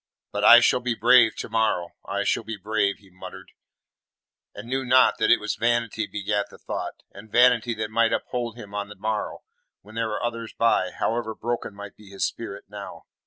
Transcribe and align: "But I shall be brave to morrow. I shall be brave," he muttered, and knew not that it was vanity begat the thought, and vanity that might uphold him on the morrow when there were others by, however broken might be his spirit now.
"But 0.31 0.43
I 0.43 0.61
shall 0.61 0.79
be 0.79 0.95
brave 0.95 1.35
to 1.35 1.47
morrow. 1.47 1.89
I 2.03 2.23
shall 2.23 2.41
be 2.43 2.57
brave," 2.57 2.97
he 2.97 3.11
muttered, 3.11 3.51
and 4.55 4.67
knew 4.67 4.83
not 4.83 5.19
that 5.19 5.29
it 5.29 5.39
was 5.39 5.53
vanity 5.53 6.07
begat 6.07 6.47
the 6.49 6.57
thought, 6.57 7.03
and 7.11 7.31
vanity 7.31 7.75
that 7.75 7.91
might 7.91 8.11
uphold 8.11 8.57
him 8.57 8.73
on 8.73 8.89
the 8.89 8.95
morrow 8.95 9.43
when 9.83 9.93
there 9.93 10.07
were 10.07 10.23
others 10.23 10.53
by, 10.53 10.89
however 10.89 11.35
broken 11.35 11.75
might 11.75 11.95
be 11.95 12.09
his 12.09 12.25
spirit 12.25 12.65
now. 12.67 13.03